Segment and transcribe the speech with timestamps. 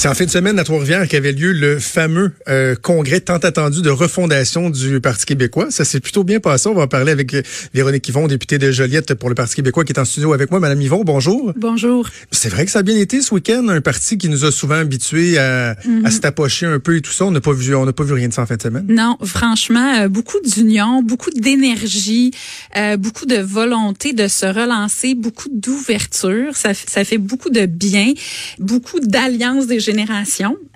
[0.00, 3.82] C'est en fin de semaine à Trois-Rivières qu'avait lieu le fameux euh, congrès tant attendu
[3.82, 5.66] de refondation du Parti québécois.
[5.70, 6.68] Ça s'est plutôt bien passé.
[6.68, 7.42] On va en parler avec euh,
[7.74, 10.60] Véronique Yvon, députée de Joliette pour le Parti québécois, qui est en studio avec moi.
[10.60, 11.52] Madame Yvon, bonjour.
[11.56, 12.08] Bonjour.
[12.30, 14.76] C'est vrai que ça a bien été ce week-end, un parti qui nous a souvent
[14.76, 16.06] habitués à, Mhm.
[16.06, 16.10] à
[16.68, 17.24] un peu et tout ça.
[17.24, 18.86] On n'a pas vu, on n'a pas vu rien de ça en fin de semaine.
[18.88, 22.30] Non, franchement, euh, beaucoup d'union, beaucoup d'énergie,
[22.76, 26.54] euh, beaucoup de volonté de se relancer, beaucoup d'ouverture.
[26.54, 28.12] Ça, ça fait beaucoup de bien,
[28.60, 29.87] beaucoup d'alliances des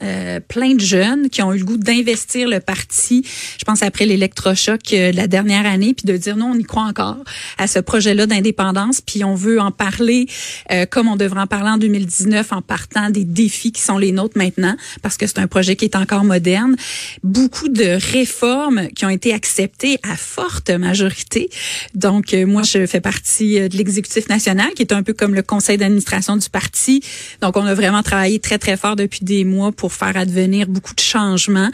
[0.02, 3.24] euh, plein de jeunes qui ont eu le goût d'investir le parti.
[3.58, 6.64] Je pense après l'électrochoc euh, de la dernière année, puis de dire non, on y
[6.64, 7.18] croit encore
[7.58, 10.26] à ce projet-là d'indépendance, puis on veut en parler
[10.70, 14.12] euh, comme on devrait en parler en 2019 en partant des défis qui sont les
[14.12, 16.76] nôtres maintenant, parce que c'est un projet qui est encore moderne.
[17.22, 21.50] Beaucoup de réformes qui ont été acceptées à forte majorité.
[21.94, 25.34] Donc, euh, moi, je fais partie euh, de l'exécutif national, qui est un peu comme
[25.34, 27.02] le conseil d'administration du parti.
[27.40, 30.94] Donc, on a vraiment travaillé très, très fort depuis des mois pour faire advenir beaucoup
[30.94, 31.70] de changements.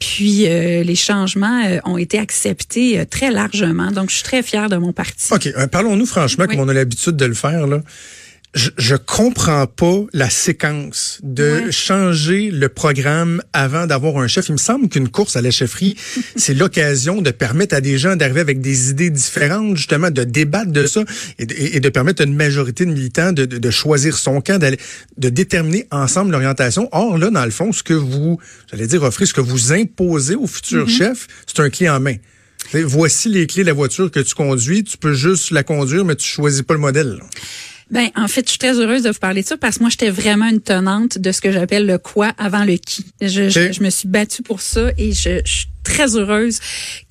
[0.00, 3.90] Puis, euh, les changements euh, ont été acceptés euh, très largement.
[3.90, 5.32] Donc, je suis très fière de mon parti.
[5.32, 6.56] OK, parlons-nous franchement, Oui.
[6.56, 7.80] comme on a l'habitude de le faire, là.
[8.54, 11.70] Je, je comprends pas la séquence de Ouais.
[11.72, 14.48] changer le programme avant d'avoir un chef.
[14.48, 15.96] Il me semble qu'une course à la chefferie,
[16.36, 20.72] c'est l'occasion de permettre à des gens d'arriver avec des idées différentes, justement, de débattre
[20.72, 21.04] de ça
[21.38, 24.40] et de, et de permettre à une majorité de militants de, de, de choisir son
[24.40, 26.88] camp, de déterminer ensemble l'orientation.
[26.92, 28.38] Or, là, dans le fond, ce que vous,
[28.70, 30.96] j'allais dire, offrez, ce que vous imposez au futur Mm-hmm.
[30.98, 32.14] chef, c'est un clé en main.
[32.72, 34.84] Voici les clés de la voiture que tu conduis.
[34.84, 37.18] Tu peux juste la conduire, mais tu choisis pas le modèle.
[37.18, 37.24] là.
[37.90, 39.90] Ben, en fait, je suis très heureuse de vous parler de ça parce que moi,
[39.90, 43.06] j'étais vraiment une tenante de ce que j'appelle le quoi avant le qui.
[43.20, 46.58] Je, je, je me suis battue pour ça et je, je suis très heureuse.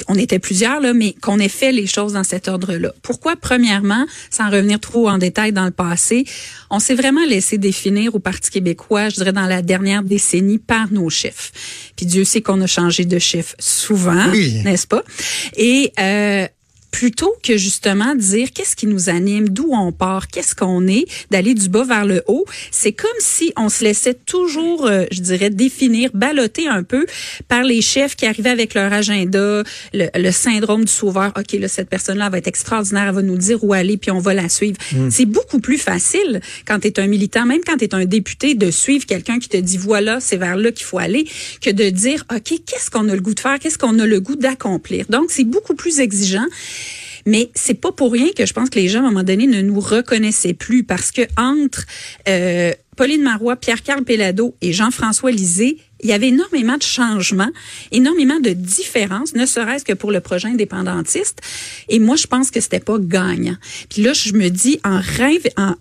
[0.07, 2.93] On était plusieurs, là, mais qu'on ait fait les choses dans cet ordre-là.
[3.01, 3.35] Pourquoi?
[3.35, 6.25] Premièrement, sans revenir trop en détail dans le passé,
[6.69, 10.91] on s'est vraiment laissé définir au Parti québécois, je dirais, dans la dernière décennie par
[10.91, 11.51] nos chefs.
[11.95, 14.61] Puis Dieu sait qu'on a changé de chef souvent, Oui.
[14.63, 15.01] n'est-ce pas?
[15.55, 16.47] Et euh,
[16.97, 21.53] plutôt que justement dire qu'est-ce qui nous anime, d'où on part, qu'est-ce qu'on est, d'aller
[21.53, 25.51] du bas vers le haut, c'est comme si on se laissait toujours, euh, je dirais,
[25.51, 27.05] définir, balloter un peu
[27.47, 29.61] par les chefs qui arrivaient avec leur agenda,
[29.93, 31.33] le, le syndrome du sauveur.
[31.37, 34.19] OK, là, cette personne-là va être extraordinaire, elle va nous dire où aller, puis on
[34.19, 34.77] va la suivre.
[35.11, 38.55] C'est beaucoup plus facile quand tu es un militant, même quand tu es un député,
[38.55, 41.27] de suivre quelqu'un qui te dit, voilà, c'est vers là qu'il faut aller,
[41.61, 44.19] que de dire, OK, qu'est-ce qu'on a le goût de faire, qu'est-ce qu'on a le
[44.19, 45.05] goût d'accomplir.
[45.09, 46.47] Donc, c'est beaucoup plus exigeant.
[47.27, 49.47] Mais c'est pas pour rien que je pense que les gens, à un moment donné,
[49.47, 51.85] ne nous reconnaissaient plus parce que entre
[52.29, 57.49] euh, Pauline Marois, Pierre-Carl Pellado et Jean-François Lisée, il y avait énormément de changements,
[57.91, 61.41] énormément de différences, ne serait-ce que pour le projet indépendantiste.
[61.89, 63.55] Et moi, je pense que c'était pas gagnant.
[63.89, 65.01] Puis là, je me dis, en,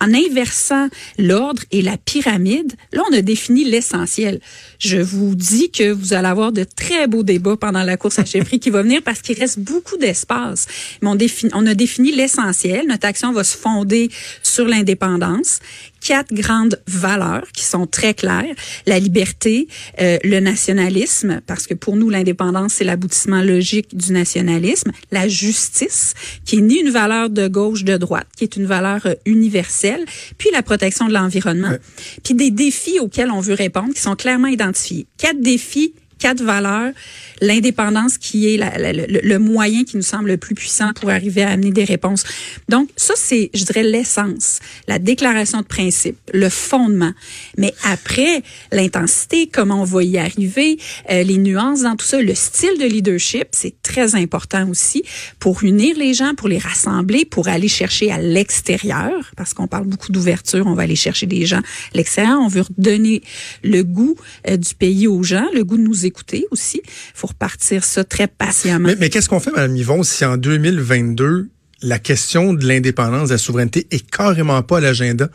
[0.01, 0.89] inversant
[1.19, 4.41] l'ordre et la pyramide, là, on a défini l'essentiel.
[4.79, 8.25] Je vous dis que vous allez avoir de très beaux débats pendant la course à
[8.25, 10.67] chefferie qui va venir parce qu'il reste beaucoup d'espace.
[11.03, 11.19] Mais on,
[11.53, 12.87] on a défini l'essentiel.
[12.87, 14.11] Notre action va se fonder
[14.43, 15.61] sur l'indépendance
[16.07, 18.55] quatre grandes valeurs qui sont très claires
[18.87, 19.67] la liberté,
[20.01, 26.15] euh, le nationalisme parce que pour nous l'indépendance c'est l'aboutissement logique du nationalisme, la justice
[26.45, 30.05] qui est ni une valeur de gauche de droite, qui est une valeur euh, universelle,
[30.39, 31.81] puis la protection de l'environnement, Ouais.
[32.23, 35.07] puis des défis auxquels on veut répondre qui sont clairement identifiés.
[35.19, 36.93] Quatre défis quatre valeurs,
[37.41, 41.71] l'indépendance qui est le moyen qui nous semble le plus puissant pour arriver à amener
[41.71, 42.25] des réponses.
[42.69, 47.13] Donc ça c'est, je dirais, l'essence, la déclaration de principe, le fondement.
[47.59, 50.79] Mais après, l'intensité, comment on va y arriver,
[51.11, 55.03] euh, les nuances dans tout ça, le style de leadership, c'est très important aussi
[55.39, 59.87] pour unir les gens, pour les rassembler, pour aller chercher à l'extérieur, parce qu'on parle
[59.87, 63.23] beaucoup d'ouverture, on va aller chercher des gens à l'extérieur, on veut redonner
[63.63, 64.17] le goût
[64.49, 66.83] euh, du pays aux gens, le goût de nous écouter aussi.
[67.15, 68.89] faut repartir ça très patiemment.
[68.89, 71.49] Mais, mais qu'est-ce qu'on fait, Mme Yvon, si en 2022,
[71.83, 75.29] la question de l'indépendance, de la souveraineté est carrément pas à l'agenda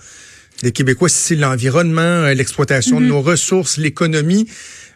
[0.64, 4.48] des Québécois, si c'est l'environnement, euh, l'exploitation de nos ressources, l'économie,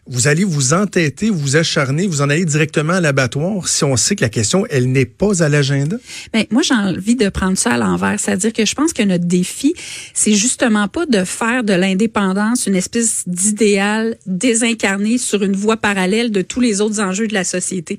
[0.07, 4.15] vous allez vous entêter, vous acharner, vous en allez directement à l'abattoir si on sait
[4.15, 5.97] que la question, elle n'est pas à l'agenda?
[6.31, 8.19] Ben, moi, j'ai envie de prendre ça à l'envers.
[8.19, 9.73] C'est-à-dire que je pense que notre défi,
[10.13, 16.31] c'est justement pas de faire de l'indépendance une espèce d'idéal désincarné sur une voie parallèle
[16.31, 17.97] de tous les autres enjeux de la société.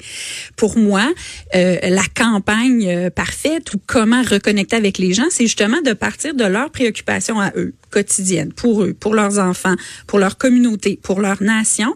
[0.56, 1.12] Pour moi,
[1.56, 6.34] euh, la campagne euh, parfaite ou comment reconnecter avec les gens, c'est justement de partir
[6.34, 9.74] de leurs préoccupations à eux, quotidiennes, pour eux, pour leurs enfants,
[10.06, 11.95] pour leur communauté, pour leur nation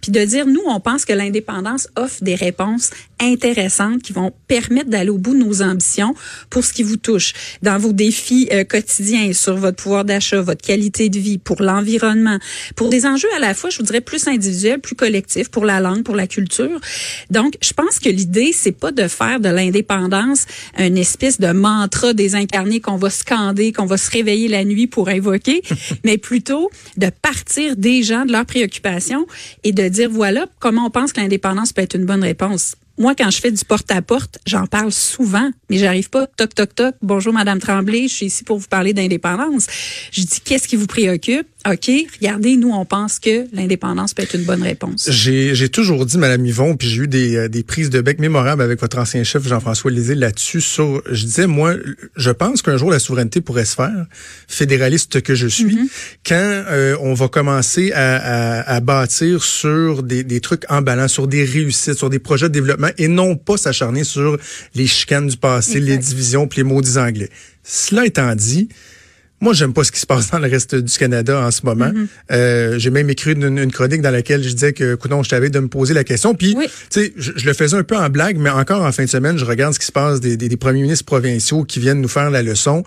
[0.00, 4.88] puis de dire, nous, on pense que l'indépendance offre des réponses intéressantes qui vont permettre
[4.88, 6.14] d'aller au bout de nos ambitions
[6.48, 10.64] pour ce qui vous touche dans vos défis euh, quotidiens sur votre pouvoir d'achat, votre
[10.64, 12.38] qualité de vie, pour l'environnement,
[12.76, 15.80] pour des enjeux à la fois, je vous dirais, plus individuels, plus collectifs, pour la
[15.80, 16.80] langue, pour la culture.
[17.30, 20.46] Donc, je pense que l'idée, c'est pas de faire de l'indépendance
[20.78, 25.08] une espèce de mantra désincarné qu'on va scander, qu'on va se réveiller la nuit pour
[25.08, 25.62] invoquer,
[26.04, 29.26] mais plutôt de partir des gens, de leurs préoccupations
[29.64, 32.76] et de dire voilà comment on pense que l'indépendance peut être une bonne réponse.
[32.98, 36.94] Moi, quand je fais du porte-à-porte, j'en parle souvent, mais j'arrive pas toc toc toc.
[37.00, 39.66] Bonjour Madame Tremblay, je suis ici pour vous parler d'indépendance.
[40.12, 41.46] Je dis qu'est-ce qui vous préoccupe?
[41.68, 41.90] OK,
[42.20, 45.10] regardez, nous, on pense que l'indépendance peut être une bonne réponse.
[45.10, 48.62] J'ai toujours dit, Madame Yvon, puis j'ai eu des, euh, des prises de bec mémorables
[48.62, 50.62] avec votre ancien chef Jean-François Lisée là-dessus.
[50.62, 51.74] Sur, je disais, moi,
[52.16, 54.06] je pense qu'un jour la souveraineté pourrait se faire,
[54.48, 55.88] fédéraliste que je suis, mm-hmm.
[56.26, 61.26] quand euh, on va commencer à, à, à bâtir sur des, des trucs emballants, sur
[61.26, 64.38] des réussites, sur des projets de développement, et non pas s'acharner sur
[64.74, 67.28] les chicanes du passé, les divisions, puis les maudits anglais.
[67.62, 68.68] Cela étant dit,
[69.40, 71.86] moi, j'aime pas ce qui se passe dans le reste du Canada en ce moment.
[71.86, 72.06] Mm-hmm.
[72.32, 75.58] euh, j'ai même écrit une, chronique dans laquelle je disais que, écoute, je t'avais de
[75.60, 76.34] me poser la question.
[76.34, 79.08] Puis, tu sais, je, le faisais un peu en blague, mais encore en fin de
[79.08, 82.08] semaine, je regarde ce qui se passe des, des premiers ministres provinciaux qui viennent nous
[82.08, 82.84] faire la leçon.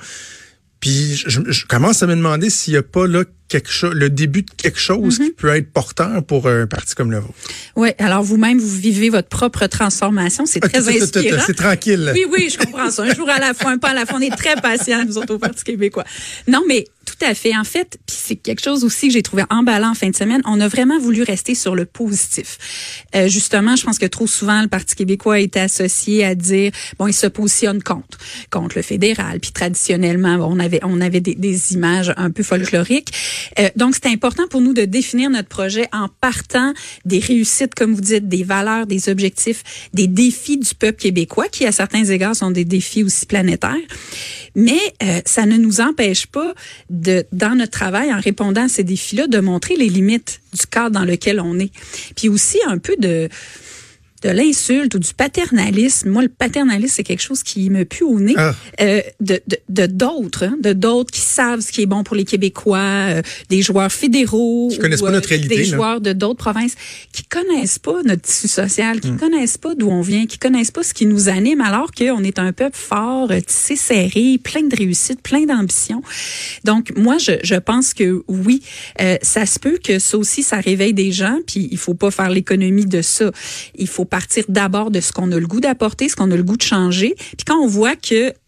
[0.80, 3.24] Puis je, je, commence à me demander s'il n'y a pas là
[3.54, 5.34] quelque chose, le début de quelque chose qui mhm.
[5.34, 7.36] peut être porteur pour un parti comme le vôtre.
[7.76, 10.48] Oui, alors vous-même, vous vivez votre propre transformation.
[10.48, 11.44] C'est très inspirant.
[11.46, 12.12] C'est tranquille.
[12.16, 13.04] Oui, oui, je comprends ça.
[13.04, 14.18] Un jour à la fois, un pas à la fois.
[14.18, 16.04] On est très patients, nous autres, au Parti québécois.
[16.48, 17.56] Non, mais tout à fait.
[17.56, 20.42] En fait, puis c'est quelque chose aussi que j'ai trouvé emballant en fin de semaine.
[20.46, 23.06] On a vraiment voulu rester sur le positif.
[23.16, 26.72] Euh, justement, je pense que trop souvent, le Parti québécois a été associé à dire,
[26.98, 28.18] bon, il se positionne contre,
[28.50, 29.40] contre le fédéral.
[29.40, 33.12] Puis traditionnellement, on avait, on avait des, des images un peu folkloriques.
[33.60, 36.74] Euh, donc, c'est important pour nous de définir notre projet en partant
[37.06, 39.64] des réussites, comme vous dites, des valeurs, des objectifs,
[39.94, 43.76] des défis du peuple québécois, qui à certains égards sont des défis aussi planétaires.
[44.56, 46.54] Mais euh, ça ne nous empêche pas
[46.90, 50.92] de, dans notre travail, en répondant à ces défis-là, de montrer les limites du cadre
[50.92, 51.72] dans lequel on est.
[52.16, 53.30] Puis aussi un peu de
[54.24, 56.10] de l'insulte ou du paternalisme.
[56.10, 58.34] Moi, le paternalisme, c'est quelque chose qui me pue au nez.
[58.38, 58.56] Ah.
[58.82, 62.80] Euh, de d'autres, de, hein, d'autres qui savent ce qui est bon pour les Québécois,
[62.80, 66.76] euh, des joueurs fédéraux, qui connaissent pas notre euh, réalité, des joueurs de d'autres provinces,
[67.12, 69.18] qui connaissent pas notre tissu social, qui hmm.
[69.18, 72.40] connaissent pas d'où on vient, qui connaissent pas ce qui nous anime, alors qu'on est
[72.40, 76.02] un peuple fort, tissé serré, plein de réussite, plein d'ambition.
[76.64, 78.62] Donc, moi, je, je pense que oui,
[79.22, 82.30] ça se peut que ça aussi, ça réveille des gens, puis il faut pas faire
[82.30, 83.32] l'économie de ça.
[83.76, 86.44] Il faut partir d'abord de ce qu'on a le goût d'apporter, ce qu'on a le
[86.44, 87.16] goût de changer.
[87.18, 87.96] Puis quand on voit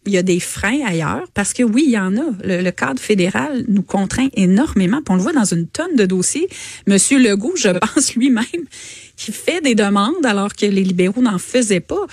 [0.06, 2.24] qu'il y a des freins ailleurs, parce que oui, il y en a.
[2.44, 4.98] Le, cadre fédéral nous contraint énormément.
[4.98, 6.48] Puis on le voit dans une tonne de dossiers.
[6.86, 8.44] Monsieur Legault, je pense lui-même,
[9.16, 12.06] qui fait des demandes alors que les libéraux n'en faisaient pas.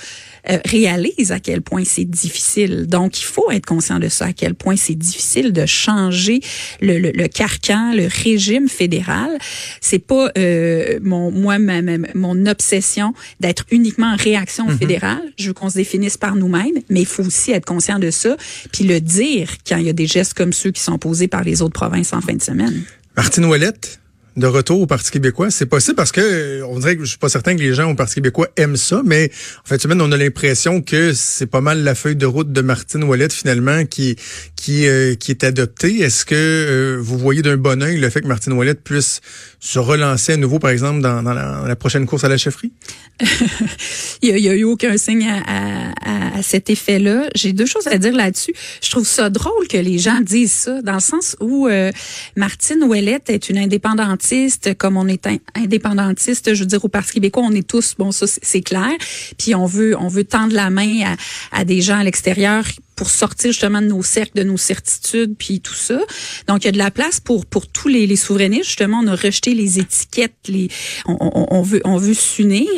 [0.49, 2.85] Euh, réalise à quel point c'est difficile.
[2.87, 6.41] Donc, il faut être conscient de ça, à quel point c'est difficile de changer
[6.81, 9.37] le, le, le, carcan, le régime fédéral.
[9.79, 11.81] C'est pas euh, mon moi ma,
[12.13, 14.77] mon obsession d'être uniquement en réaction mm-hmm.
[14.77, 15.33] fédérale.
[15.37, 18.35] Je veux qu'on se définisse par nous-mêmes, mais il faut aussi être conscient de ça,
[18.71, 21.43] puis le dire quand il y a des gestes comme ceux qui sont posés par
[21.43, 22.83] les autres provinces en fin de semaine.
[23.15, 23.99] Martine Ouellette,
[24.35, 25.51] de retour au Parti québécois.
[25.51, 27.91] C'est possible parce que euh, on dirait que je suis pas certain que les gens
[27.91, 29.29] au Parti québécois aiment ça, mais
[29.63, 32.61] en fait, semaine, on a l'impression que c'est pas mal la feuille de route de
[32.61, 34.15] Martine Ouellette finalement qui
[34.55, 35.99] qui euh, qui est adoptée.
[35.99, 39.21] Est-ce que euh, vous voyez d'un bon oeil le fait que Martine Ouellette puisse
[39.59, 42.71] se relancer à nouveau, par exemple, dans, dans, la, prochaine course à la chefferie?
[44.21, 47.29] il n'y a, eu aucun signe à, à, à cet effet-là.
[47.35, 48.53] J'ai deux choses à dire là-dessus.
[48.81, 51.69] Je trouve ça drôle que les gens disent ça, dans le sens où
[52.35, 54.22] Martine Ouellette est une indépendante
[54.77, 58.25] comme on est indépendantiste, je veux dire au Parti québécois, on est tous, bon ça
[58.27, 58.91] c'est clair.
[59.37, 61.13] Puis on veut on veut tendre la main
[61.51, 62.63] à, à des gens à l'extérieur
[62.95, 65.99] pour sortir justement de nos cercles, de nos certitudes, puis tout ça.
[66.47, 68.65] Donc, il y a de la place pour pour tous les, les souverainistes.
[68.65, 70.69] Justement, on a rejeté les étiquettes, les
[71.05, 72.69] on, on, veut on veut s'unir.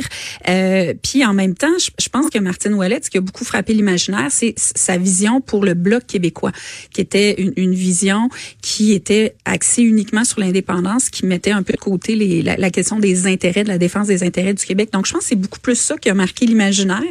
[0.48, 3.74] Euh, puis en même temps, je, pense que Martine Ouellette, ce qui a beaucoup frappé
[3.74, 6.52] l'imaginaire, c'est sa vision pour le bloc québécois,
[6.94, 8.30] qui était une, une vision
[8.62, 12.70] qui était axée uniquement sur l'indépendance, qui mettait un peu de côté les, la, la,
[12.70, 14.90] question des intérêts, de la défense des intérêts du Québec.
[14.92, 17.02] Donc, je pense que c'est beaucoup plus ça qui a marqué l'imaginaire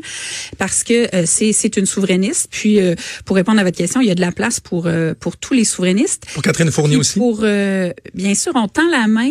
[0.58, 2.48] parce que euh, c'est, c'est une souverainiste.
[2.50, 2.93] Puis, euh,
[3.24, 5.54] pour répondre à votre question, il y a de la place pour, euh, pour tous
[5.54, 6.26] les souverainistes.
[6.32, 7.18] Pour Catherine Fournier aussi?
[7.18, 9.30] Pour, bien sûr, on tend la main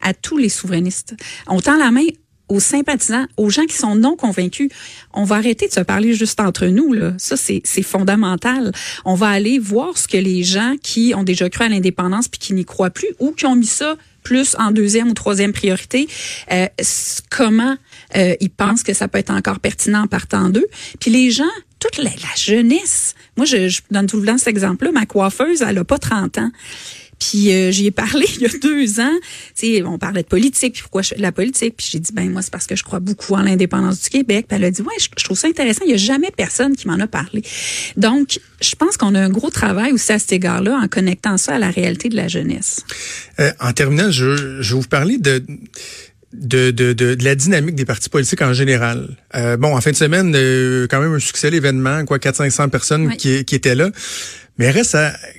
[0.00, 1.14] à tous les souverainistes.
[1.46, 2.06] On tend la main
[2.48, 4.70] aux sympathisants, aux gens qui sont non convaincus.
[5.12, 6.92] On va arrêter de se parler juste entre nous.
[6.92, 7.12] Là.
[7.18, 8.72] Ça, c'est, c'est fondamental.
[9.04, 12.38] On va aller voir ce que les gens qui ont déjà cru à l'indépendance puis
[12.38, 16.08] qui n'y croient plus ou qui ont mis ça plus en deuxième ou troisième priorité,
[16.50, 16.66] euh,
[17.30, 17.76] comment
[18.16, 20.66] euh, ils pensent que ça peut être encore pertinent en partant d'eux.
[20.98, 21.44] Puis les gens,
[21.78, 25.84] toute la, jeunesse, moi je, donne tout le temps cet exemple-là, ma coiffeuse, elle a
[25.84, 26.50] pas 30 ans.
[27.18, 29.18] Puis euh, j'y ai parlé il y a deux ans.
[29.54, 31.74] Sais, on parlait de politique, puis pourquoi je fais de la politique.
[31.76, 34.46] Puis j'ai dit, ben moi, c'est parce que je crois beaucoup en l'indépendance du Québec.
[34.48, 35.84] Puis elle a dit, ouais, je, trouve ça intéressant.
[35.86, 37.42] Il y a jamais personne qui m'en a parlé.
[37.96, 41.54] Donc, je pense qu'on a un gros travail aussi à cet égard-là en connectant ça
[41.54, 42.84] à la réalité de la jeunesse.
[43.40, 45.42] Euh, en terminant, je vais vous parler de
[46.36, 49.16] de, de, de, la dynamique des partis politiques en général.
[49.34, 53.16] Euh, bon, en fin de semaine, euh, quand même un succès l'événement, quoi, 400-500 personnes
[53.16, 53.90] qui, qui étaient là.
[54.58, 54.96] Mais reste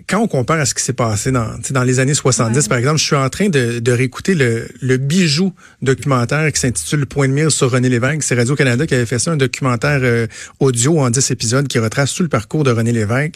[0.07, 2.97] quand on compare à ce qui s'est passé dans, dans les années 70, par exemple,
[2.97, 7.33] je suis en train de, de réécouter le, le bijou documentaire qui s'intitule Point de
[7.33, 8.23] mire sur René Lévesque.
[8.23, 10.27] C'est Radio-Canada qui avait fait ça, un documentaire euh,
[10.59, 13.35] audio en 10 épisodes qui retrace tout le parcours de René Lévesque.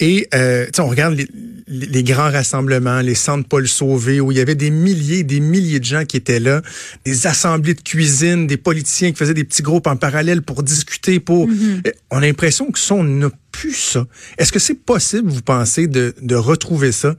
[0.00, 1.28] Et euh, on regarde les,
[1.66, 5.80] les, grands rassemblements, les centres Paul Sauvé, où il y avait des milliers des milliers
[5.80, 6.62] de gens qui étaient là,
[7.04, 11.18] des assemblées de cuisine, des politiciens qui faisaient des petits groupes en parallèle pour discuter.
[11.18, 11.48] pour.
[11.48, 11.92] Mm-hmm.
[12.10, 14.06] On a l'impression que ça, on n'a plus ça.
[14.38, 17.16] Est-ce que c'est possible, vous pensez, de, de retrouver ça?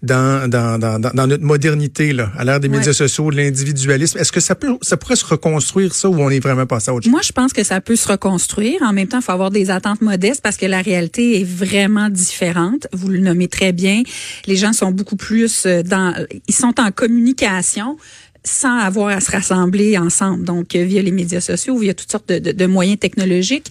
[0.00, 4.16] Dans, dans, dans, dans, notre modernité, là, à l'ère des médias sociaux, de l'individualisme?
[4.16, 6.94] Est-ce que ça peut, ça pourrait se reconstruire ça ou on est vraiment passé à
[6.94, 7.10] autre chose?
[7.10, 8.80] Moi, je pense que ça peut se reconstruire.
[8.82, 12.10] En même temps, il faut avoir des attentes modestes parce que la réalité est vraiment
[12.10, 12.86] différente.
[12.92, 14.04] Vous le nommez très bien.
[14.46, 16.14] Les gens sont beaucoup plus euh, dans,
[16.46, 17.96] ils sont en communication
[18.48, 22.28] sans avoir à se rassembler ensemble, donc euh, via les médias sociaux, via toutes sortes
[22.28, 23.66] de, de, de moyens technologiques.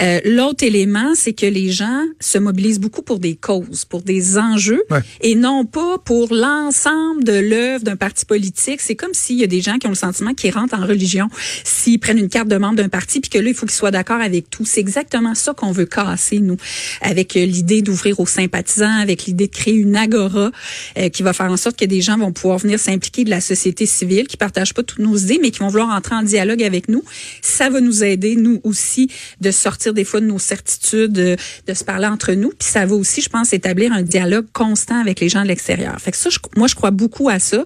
[0.00, 4.38] Euh, L'autre élément, c'est que les gens se mobilisent beaucoup pour des causes, pour des
[4.38, 4.82] enjeux,
[5.20, 8.80] et non pas pour l'ensemble de l'œuvre d'un parti politique.
[8.80, 11.28] C'est comme s'il y a des gens qui ont le sentiment qu'ils rentrent en religion
[11.64, 13.90] s'ils prennent une carte de membre d'un parti, puis que là, il faut qu'ils soient
[13.90, 14.64] d'accord avec tout.
[14.64, 16.56] C'est exactement ça qu'on veut casser, nous,
[17.00, 20.50] avec euh, l'idée d'ouvrir aux sympathisants, avec l'idée de créer une agora
[20.98, 23.40] euh, qui va faire en sorte que des gens vont pouvoir venir s'impliquer de la
[23.40, 26.62] société civile qui partagent pas toutes nos idées, mais qui vont vouloir entrer en dialogue
[26.62, 27.02] avec nous.
[27.42, 29.10] Ça va nous aider, nous aussi,
[29.40, 31.36] de sortir des fois de nos certitudes, de,
[31.74, 32.50] se parler entre nous.
[32.50, 35.96] Puis ça va aussi, je pense, établir un dialogue constant avec les gens de l'extérieur.
[36.00, 37.64] Fait que ça, moi, je crois beaucoup à ça.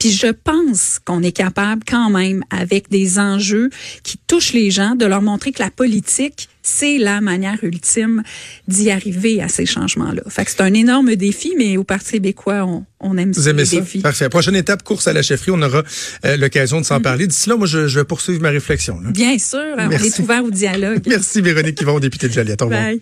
[0.00, 3.70] Puis je pense qu'on est capable quand même, avec des enjeux
[4.02, 8.22] qui touchent les gens, de leur montrer que la politique, c'est la manière ultime
[8.66, 10.22] d'y arriver à ces changements-là.
[10.28, 13.64] Fait que c'est un énorme défi, mais au Parti québécois, on, on aime Vous aimez
[13.66, 13.76] ça?
[13.76, 14.00] Défis.
[14.00, 14.28] Parfait.
[14.30, 15.50] Prochaine étape, course à la chefferie.
[15.50, 15.82] On aura
[16.24, 17.02] euh, l'occasion de s'en mm-hmm.
[17.02, 17.26] parler.
[17.26, 19.00] D'ici là, moi, je, je, vais poursuivre ma réflexion.
[19.00, 19.10] Là.
[19.10, 19.74] Bien sûr.
[19.76, 21.02] On est ouvert au dialogue.
[21.06, 22.62] Merci, Véronique Yvon, députée de Joliette.
[22.62, 22.82] Au revoir.
[22.82, 23.00] Bye.